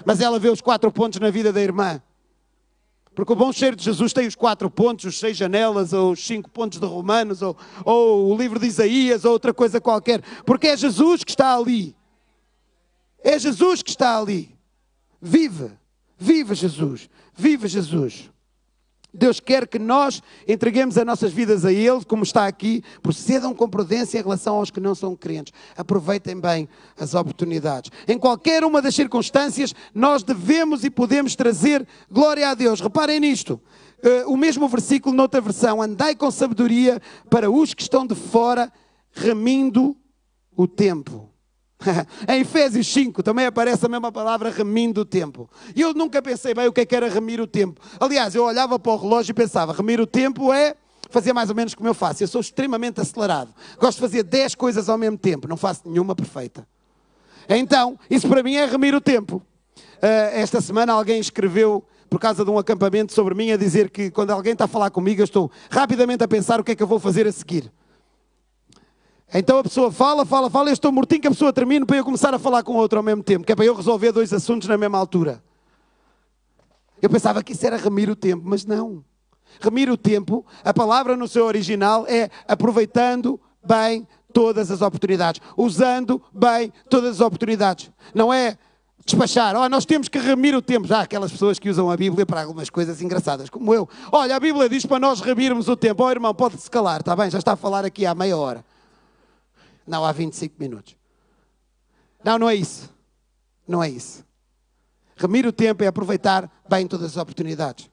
[0.04, 2.00] Mas ela vê os quatro pontos na vida da irmã.
[3.20, 6.26] Porque o bom cheiro de Jesus tem os quatro pontos, os seis janelas, ou os
[6.26, 7.54] cinco pontos de Romanos, ou,
[7.84, 10.22] ou o livro de Isaías, ou outra coisa qualquer.
[10.46, 11.94] Porque é Jesus que está ali.
[13.22, 14.56] É Jesus que está ali.
[15.20, 15.70] Vive.
[16.16, 17.10] Viva Jesus.
[17.36, 18.30] Viva Jesus.
[19.12, 23.68] Deus quer que nós entreguemos as nossas vidas a Ele, como está aqui, procedam com
[23.68, 25.52] prudência em relação aos que não são crentes.
[25.76, 26.68] Aproveitem bem
[26.98, 27.90] as oportunidades.
[28.06, 32.80] Em qualquer uma das circunstâncias, nós devemos e podemos trazer glória a Deus.
[32.80, 33.60] Reparem nisto.
[34.02, 38.72] Uh, o mesmo versículo, noutra versão: Andai com sabedoria para os que estão de fora,
[39.12, 39.96] remindo
[40.56, 41.29] o tempo.
[42.28, 45.48] em Efésios 5 também aparece a mesma palavra remindo o tempo.
[45.74, 47.80] E eu nunca pensei bem o que, é que era remir o tempo.
[47.98, 50.74] Aliás, eu olhava para o relógio e pensava: remir o tempo é
[51.10, 52.22] fazer mais ou menos como eu faço.
[52.22, 53.52] Eu sou extremamente acelerado.
[53.78, 56.66] Gosto de fazer 10 coisas ao mesmo tempo, não faço nenhuma perfeita.
[57.48, 59.42] Então, isso para mim é remir o tempo.
[59.76, 64.10] Uh, esta semana alguém escreveu, por causa de um acampamento sobre mim, a dizer que
[64.10, 66.82] quando alguém está a falar comigo, eu estou rapidamente a pensar o que é que
[66.82, 67.70] eu vou fazer a seguir.
[69.32, 72.04] Então a pessoa fala, fala, fala, eu estou mortinho que a pessoa termine para eu
[72.04, 74.66] começar a falar com outro ao mesmo tempo, que é para eu resolver dois assuntos
[74.66, 75.42] na mesma altura.
[77.00, 79.04] Eu pensava que isso era remir o tempo, mas não.
[79.60, 86.22] Remir o tempo, a palavra no seu original é aproveitando bem todas as oportunidades, usando
[86.32, 87.90] bem todas as oportunidades.
[88.14, 88.58] Não é
[89.04, 90.86] despachar, oh, nós temos que remir o tempo.
[90.86, 93.88] Já aquelas pessoas que usam a Bíblia para algumas coisas engraçadas, como eu.
[94.10, 96.04] Olha, a Bíblia diz para nós remirmos o tempo.
[96.04, 97.30] Oh, irmão, pode-se calar, está bem?
[97.30, 98.64] Já está a falar aqui há meia hora.
[99.90, 100.96] Não, há 25 minutos.
[102.22, 102.88] Não, não é isso.
[103.66, 104.24] Não é isso.
[105.16, 107.90] Remir o tempo é aproveitar bem todas as oportunidades.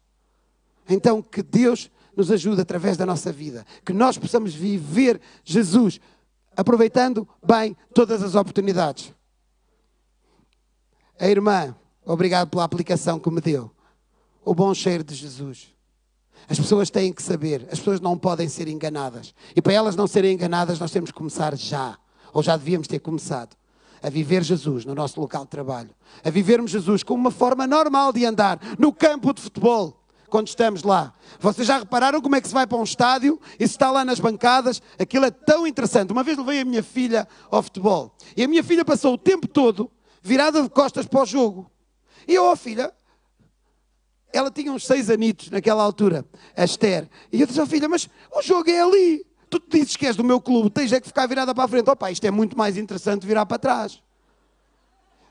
[0.88, 3.65] Então, que Deus nos ajude através da nossa vida.
[3.83, 5.99] Que nós possamos viver Jesus
[6.55, 9.12] aproveitando bem todas as oportunidades.
[11.19, 13.71] A irmã, obrigado pela aplicação que me deu.
[14.45, 15.75] O bom cheiro de Jesus.
[16.49, 19.33] As pessoas têm que saber, as pessoas não podem ser enganadas.
[19.55, 21.97] E para elas não serem enganadas, nós temos que começar já,
[22.33, 23.55] ou já devíamos ter começado,
[24.01, 25.89] a viver Jesus no nosso local de trabalho,
[26.23, 30.03] a vivermos Jesus como uma forma normal de andar no campo de futebol.
[30.29, 33.65] Quando estamos lá, vocês já repararam como é que se vai para um estádio e
[33.65, 34.81] se está lá nas bancadas?
[34.99, 36.12] Aquilo é tão interessante.
[36.12, 39.47] Uma vez levei a minha filha ao futebol e a minha filha passou o tempo
[39.47, 39.89] todo
[40.21, 41.71] virada de costas para o jogo.
[42.27, 42.93] E eu, oh filha,
[44.33, 47.09] ela tinha uns seis anitos naquela altura, a Esther.
[47.31, 49.25] E eu disse, oh, filha, mas o jogo é ali.
[49.49, 51.67] Tu te dizes que és do meu clube, tens é que ficar virada para a
[51.67, 51.89] frente.
[51.89, 54.01] Opa, isto é muito mais interessante virar para trás.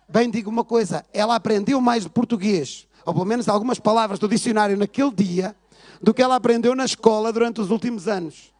[0.09, 4.29] Bem, digo uma coisa, ela aprendeu mais de português, ou pelo menos algumas palavras do
[4.29, 5.55] dicionário naquele dia,
[6.01, 8.53] do que ela aprendeu na escola durante os últimos anos.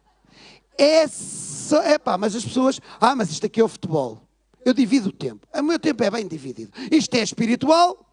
[0.77, 4.21] É só, epá, mas as pessoas, ah, mas isto aqui é o futebol.
[4.63, 5.47] Eu divido o tempo.
[5.53, 6.71] O meu tempo é bem dividido.
[6.91, 8.05] Isto é espiritual,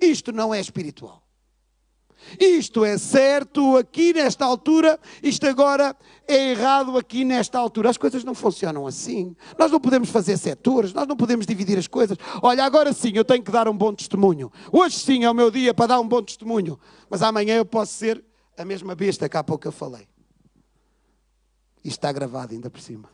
[0.00, 1.22] isto não é espiritual.
[2.38, 7.90] Isto é certo aqui nesta altura, isto agora é errado aqui nesta altura.
[7.90, 9.34] As coisas não funcionam assim.
[9.58, 12.18] Nós não podemos fazer setores, nós não podemos dividir as coisas.
[12.42, 14.52] Olha, agora sim eu tenho que dar um bom testemunho.
[14.72, 16.78] Hoje sim é o meu dia para dar um bom testemunho.
[17.08, 18.22] Mas amanhã eu posso ser
[18.56, 20.08] a mesma besta que há pouco eu falei.
[21.84, 23.08] Isto está gravado ainda por cima.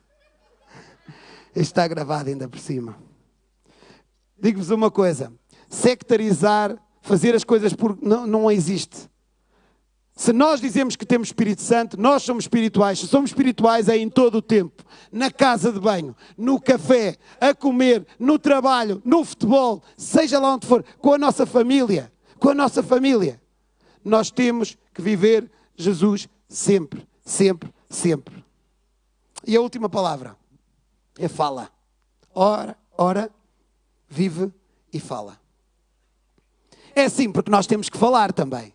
[1.51, 2.97] Isto está gravado ainda por cima.
[4.37, 5.33] Digo-vos uma coisa:
[5.69, 7.97] sectarizar fazer as coisas por.
[8.03, 9.09] Não, não existe.
[10.17, 13.01] Se nós dizemos que temos Espírito Santo, nós somos espirituais.
[13.01, 14.85] Se somos espirituais é em todo o tempo.
[15.13, 20.67] Na casa de banho, no café, a comer, no trabalho, no futebol, seja lá onde
[20.67, 22.13] for, com a nossa família.
[22.39, 23.41] Com a nossa família.
[24.05, 28.45] Nós temos que viver Jesus sempre, sempre, sempre.
[29.47, 30.37] E a última palavra
[31.19, 31.71] é fala.
[32.33, 33.31] Ora, ora,
[34.09, 34.53] vive
[34.93, 35.44] e fala.
[36.95, 38.73] É sim, porque nós temos que falar também.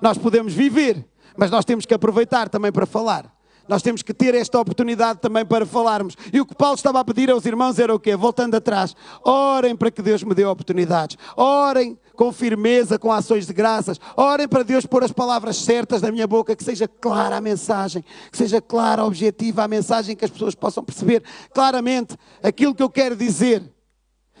[0.00, 1.04] Nós podemos viver,
[1.36, 3.36] mas nós temos que aproveitar também para falar.
[3.68, 6.16] Nós temos que ter esta oportunidade também para falarmos.
[6.32, 8.14] E o que Paulo estava a pedir aos irmãos era o quê?
[8.14, 8.94] Voltando atrás.
[9.24, 11.16] Orem para que Deus me dê oportunidades.
[11.36, 14.00] Orem com firmeza, com ações de graças.
[14.16, 18.04] Orem para Deus pôr as palavras certas na minha boca, que seja clara a mensagem,
[18.30, 22.90] que seja clara, objetiva a mensagem, que as pessoas possam perceber claramente aquilo que eu
[22.90, 23.62] quero dizer.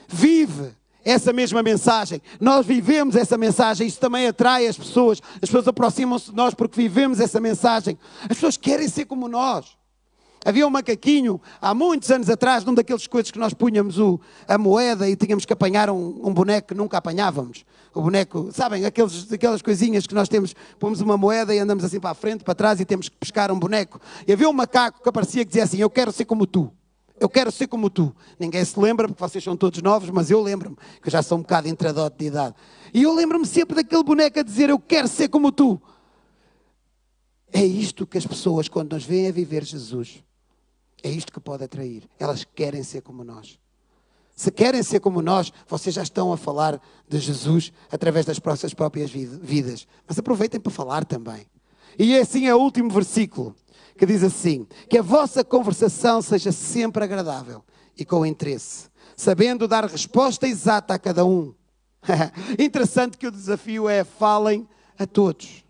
[0.08, 0.70] Vive
[1.06, 2.20] essa mesma mensagem.
[2.40, 5.22] Nós vivemos essa mensagem, isso também atrai as pessoas.
[5.36, 7.96] As pessoas aproximam-se de nós porque vivemos essa mensagem.
[8.22, 9.76] As pessoas querem ser como nós.
[10.44, 14.58] Havia um macaquinho, há muitos anos atrás, num daqueles coisas que nós punhamos o, a
[14.58, 17.64] moeda e tínhamos que apanhar um, um, boneco que nunca apanhávamos.
[17.92, 21.98] O boneco, sabem, aqueles, aquelas coisinhas que nós temos, pomos uma moeda e andamos assim
[21.98, 24.00] para a frente, para trás e temos que pescar um boneco.
[24.26, 26.72] E havia um macaco que aparecia que dizia assim: Eu quero ser como tu.
[27.18, 28.14] Eu quero ser como tu.
[28.38, 31.38] Ninguém se lembra, porque vocês são todos novos, mas eu lembro-me, que eu já sou
[31.38, 32.54] um bocado entradote de idade.
[32.92, 35.80] E eu lembro-me sempre daquele boneco a dizer: Eu quero ser como tu.
[37.52, 40.22] É isto que as pessoas, quando nos veem a viver Jesus,
[41.02, 42.02] é isto que pode atrair.
[42.18, 43.58] Elas querem ser como nós.
[44.34, 48.74] Se querem ser como nós, vocês já estão a falar de Jesus através das vossas
[48.74, 49.86] próprias vidas.
[50.06, 51.46] Mas aproveitem para falar também.
[51.98, 53.56] E assim é o último versículo
[53.96, 57.64] que diz assim: que a vossa conversação seja sempre agradável
[57.98, 61.54] e com interesse, sabendo dar resposta exata a cada um.
[62.58, 65.64] Interessante que o desafio é falem a todos.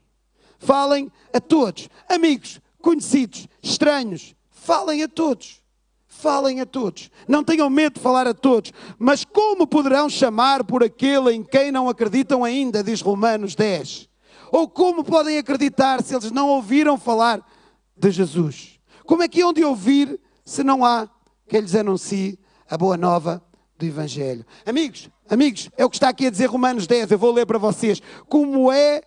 [0.59, 5.62] Falem a todos, amigos, conhecidos, estranhos, falem a todos.
[6.09, 7.11] Falem a todos.
[7.29, 8.73] Não tenham medo de falar a todos.
[8.99, 14.09] Mas como poderão chamar por aquele em quem não acreditam ainda, diz Romanos 10?
[14.51, 17.47] Ou como podem acreditar se eles não ouviram falar
[17.96, 18.78] de Jesus.
[19.04, 21.09] Como é que hão de ouvir se não há
[21.48, 23.42] quem lhes anuncie a boa nova
[23.78, 24.44] do Evangelho?
[24.64, 27.59] Amigos, amigos, é o que está aqui a dizer Romanos 10, eu vou ler para
[27.59, 28.02] vocês.
[28.28, 29.02] Como é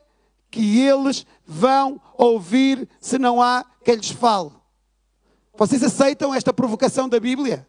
[0.49, 4.51] que eles vão ouvir se não há quem lhes fale?
[5.55, 7.67] Vocês aceitam esta provocação da Bíblia?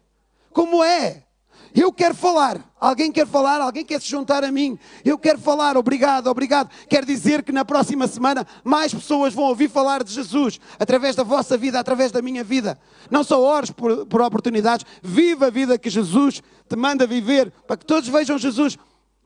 [0.53, 1.25] Como é?
[1.73, 2.69] Eu quero falar.
[2.79, 3.61] Alguém quer falar?
[3.61, 4.77] Alguém quer se juntar a mim?
[5.05, 5.77] Eu quero falar.
[5.77, 6.69] Obrigado, obrigado.
[6.89, 11.23] Quer dizer que na próxima semana mais pessoas vão ouvir falar de Jesus através da
[11.23, 12.77] vossa vida, através da minha vida.
[13.09, 14.85] Não só ores por, por oportunidades.
[15.01, 18.77] Viva a vida que Jesus te manda viver para que todos vejam Jesus.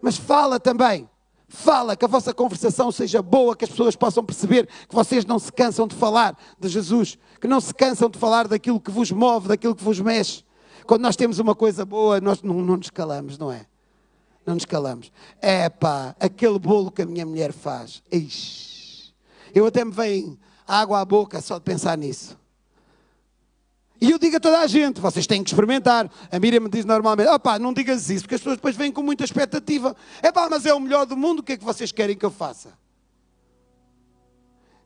[0.01, 1.09] Mas fala também.
[1.47, 5.37] Fala que a vossa conversação seja boa, que as pessoas possam perceber que vocês não
[5.39, 9.11] se cansam de falar de Jesus, que não se cansam de falar daquilo que vos
[9.11, 10.43] move, daquilo que vos mexe.
[10.85, 13.65] Quando nós temos uma coisa boa, nós não, não nos calamos, não é?
[14.45, 15.11] Não nos calamos.
[15.41, 18.03] É pá, aquele bolo que a minha mulher faz.
[18.11, 19.13] Ixi,
[19.53, 22.37] eu até me vem água à boca só de pensar nisso.
[23.99, 26.11] E eu digo a toda a gente, vocês têm que experimentar.
[26.31, 29.01] A Miriam me diz normalmente, opá, não digas isso, porque as pessoas depois vêm com
[29.01, 29.95] muita expectativa.
[30.21, 32.25] É pá, mas é o melhor do mundo, o que é que vocês querem que
[32.25, 32.73] eu faça?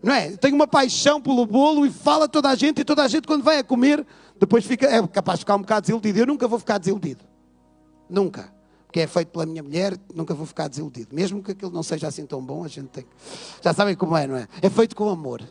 [0.02, 0.38] Não é?
[0.38, 3.44] Tenho uma paixão pelo bolo e fala toda a gente, e toda a gente quando
[3.44, 4.06] vai a comer
[4.40, 6.20] depois fica, é capaz de ficar um bocado desiludido.
[6.20, 7.24] Eu nunca vou ficar desiludido.
[8.10, 8.52] Nunca.
[8.86, 11.16] Porque é feito pela minha mulher, nunca vou ficar desiludido.
[11.16, 13.06] Mesmo que aquilo não seja assim tão bom, a gente tem.
[13.62, 14.48] Já sabem como é, não é?
[14.64, 15.44] É feito com amor.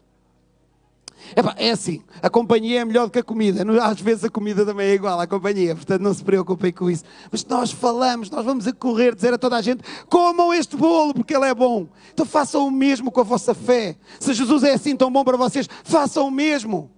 [1.56, 3.64] é assim, a companhia é melhor do que a comida.
[3.84, 7.04] Às vezes a comida também é igual à companhia, portanto não se preocupem com isso.
[7.30, 11.14] Mas nós falamos, nós vamos a correr dizer a toda a gente: comam este bolo
[11.14, 11.86] porque ele é bom.
[12.12, 13.96] Então façam o mesmo com a vossa fé.
[14.18, 16.90] Se Jesus é assim tão bom para vocês, façam o mesmo.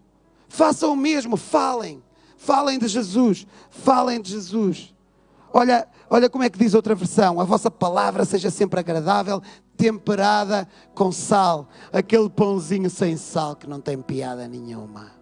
[0.51, 2.03] Façam o mesmo, falem.
[2.37, 3.47] Falem de Jesus.
[3.71, 4.93] Falem de Jesus.
[5.53, 9.41] Olha, olha como é que diz outra versão: a vossa palavra seja sempre agradável,
[9.77, 11.69] temperada com sal.
[11.93, 15.13] Aquele pãozinho sem sal que não tem piada nenhuma.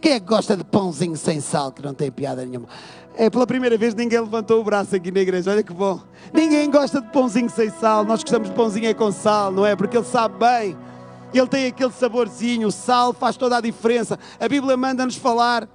[0.00, 2.66] Quem é que gosta de pãozinho sem sal, que não tem piada nenhuma?
[3.16, 6.00] É pela primeira vez ninguém levantou o braço aqui na igreja, olha que bom.
[6.32, 9.76] Ninguém gosta de pãozinho sem sal, nós gostamos de pãozinho é com sal, não é?
[9.76, 10.76] Porque ele sabe bem,
[11.38, 14.18] ele tem aquele saborzinho, o sal faz toda a diferença.
[14.38, 15.68] A Bíblia manda-nos falar,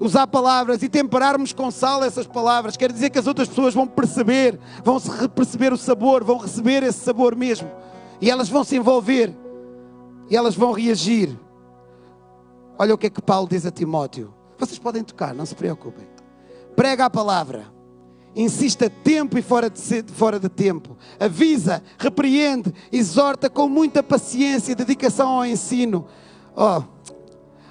[0.00, 2.76] usar palavras e temperarmos com sal essas palavras.
[2.76, 4.98] Quer dizer que as outras pessoas vão perceber, vão
[5.34, 7.70] perceber o sabor, vão receber esse sabor mesmo.
[8.20, 9.34] E elas vão se envolver,
[10.30, 11.36] e elas vão reagir.
[12.78, 14.34] Olha o que é que Paulo diz a Timóteo.
[14.58, 16.06] Vocês podem tocar, não se preocupem.
[16.74, 17.66] Prega a palavra.
[18.34, 20.96] Insista tempo e fora de, fora de tempo.
[21.20, 26.06] Avisa, repreende, exorta com muita paciência e dedicação ao ensino.
[26.56, 26.82] Oh,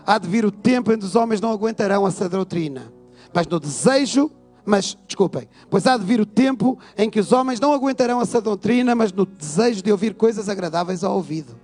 [0.06, 2.94] há de vir o tempo em que os homens não aguentarão essa doutrina.
[3.34, 4.30] Mas no desejo,
[4.66, 8.40] mas desculpem, pois há de vir o tempo em que os homens não aguentarão essa
[8.40, 11.58] doutrina, mas no desejo de ouvir coisas agradáveis ao ouvido.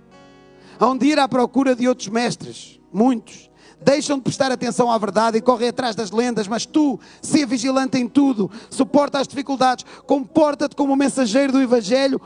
[0.80, 3.50] Hão de ir à procura de outros mestres muitos,
[3.80, 7.98] deixam de prestar atenção à verdade e correm atrás das lendas, mas tu, ser vigilante
[7.98, 12.20] em tudo, suporta as dificuldades, comporta-te como mensageiro do Evangelho,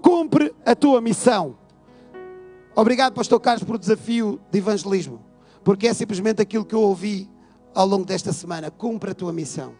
[0.00, 1.56] cumpre a tua missão.
[2.74, 5.24] Obrigado, Pastor Carlos, por o desafio de evangelismo,
[5.64, 7.28] porque é simplesmente aquilo que eu ouvi
[7.74, 8.70] ao longo desta semana.
[8.70, 9.72] Cumpre a tua missão.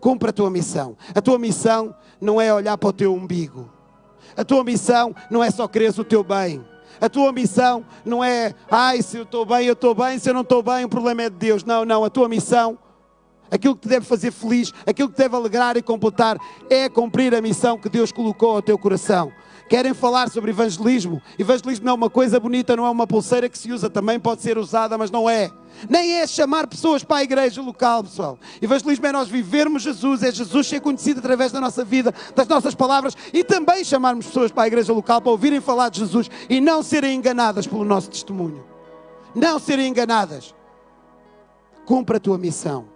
[0.00, 0.96] Cumpre a tua missão.
[1.14, 3.70] A tua missão não é olhar para o teu umbigo.
[4.34, 6.64] A tua missão não é só querer o teu bem.
[7.00, 10.34] A tua missão não é, ai, se eu estou bem, eu estou bem, se eu
[10.34, 11.64] não estou bem, o problema é de Deus.
[11.64, 12.04] Não, não.
[12.04, 12.78] A tua missão,
[13.50, 16.38] aquilo que te deve fazer feliz, aquilo que te deve alegrar e completar,
[16.68, 19.32] é cumprir a missão que Deus colocou ao teu coração.
[19.68, 21.20] Querem falar sobre evangelismo?
[21.38, 24.40] Evangelismo não é uma coisa bonita, não é uma pulseira que se usa, também pode
[24.40, 25.50] ser usada, mas não é.
[25.88, 28.38] Nem é chamar pessoas para a igreja local, pessoal.
[28.62, 32.74] Evangelismo é nós vivermos Jesus, é Jesus ser conhecido através da nossa vida, das nossas
[32.74, 36.62] palavras e também chamarmos pessoas para a igreja local para ouvirem falar de Jesus e
[36.62, 38.64] não serem enganadas pelo nosso testemunho.
[39.34, 40.54] Não serem enganadas.
[41.84, 42.86] Cumpra a tua missão.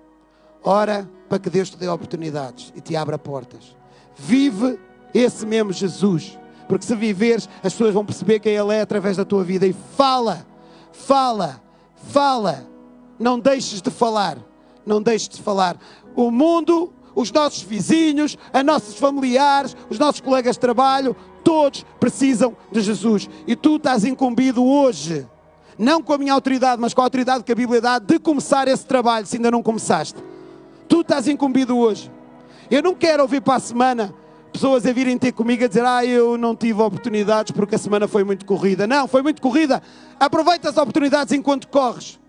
[0.65, 3.77] Ora para que Deus te dê oportunidades e te abra portas.
[4.17, 4.79] Vive
[5.15, 6.39] esse mesmo Jesus
[6.73, 9.67] porque se viveres, as pessoas vão perceber quem Ele é através da tua vida.
[9.67, 10.47] E fala,
[10.91, 11.61] fala,
[12.09, 12.67] fala.
[13.19, 14.39] Não deixes de falar.
[14.87, 15.77] Não deixes de falar.
[16.17, 21.15] O mundo, os nossos vizinhos, os nossos familiares, os nossos colegas de trabalho,
[21.45, 23.29] todos precisam de Jesus.
[23.47, 25.29] E tu estás incumbido hoje,
[25.79, 28.67] não com a minha autoridade, mas com a autoridade que a Bíblia dá, de começar
[28.67, 30.19] esse trabalho, se ainda não começaste.
[30.89, 32.11] Tu estás incumbido hoje.
[32.71, 34.22] Eu não quero ouvir para a semana
[34.53, 38.07] pessoas a virem ter comigo a dizer: Ah, eu não tive oportunidades porque a semana
[38.07, 38.87] foi muito corrida.
[38.87, 39.83] Não, foi muito corrida.
[40.21, 42.21] Aproveita as oportunidades enquanto corres.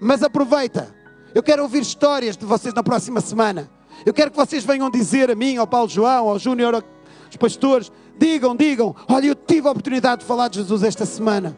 [0.00, 0.94] Mas aproveita.
[1.34, 3.70] Eu quero ouvir histórias de vocês na próxima semana.
[4.04, 7.90] Eu quero que vocês venham dizer a mim, ao Paulo João, ao Júnior, aos pastores:
[8.18, 11.56] digam, digam, olha, eu tive a oportunidade de falar de Jesus esta semana.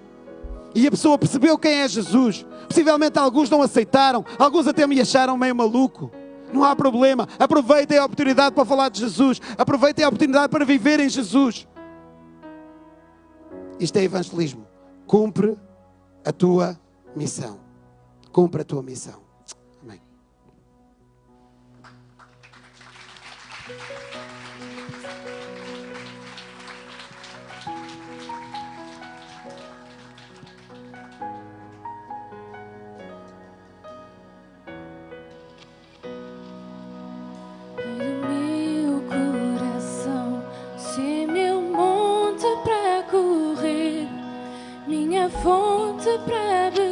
[0.74, 2.44] E a pessoa percebeu quem é Jesus.
[2.68, 6.10] Possivelmente alguns não aceitaram, alguns até me acharam meio maluco.
[6.52, 7.28] Não há problema.
[7.38, 9.40] Aproveitem a oportunidade para falar de Jesus.
[9.56, 11.66] Aproveitem a oportunidade para viver em Jesus.
[13.78, 14.66] Isto é evangelismo.
[15.06, 15.56] Cumpre
[16.24, 16.78] a tua
[17.14, 17.60] missão.
[18.32, 19.27] Cumpre a tua missão.
[46.08, 46.87] Fonte para